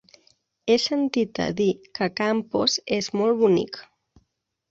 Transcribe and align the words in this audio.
He 0.69 0.75
sentit 0.83 1.37
a 1.43 1.45
dir 1.59 1.67
que 1.99 2.07
Campos 2.21 2.77
és 2.97 3.11
molt 3.21 3.39
bonic. 3.43 3.77